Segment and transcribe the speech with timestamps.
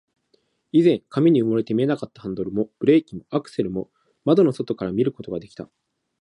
[0.71, 3.91] 以前は紙に埋もれて見えなかったハンドルも、ブレーキも、アクセルも、
[4.25, 5.69] 窓の外から見ることができた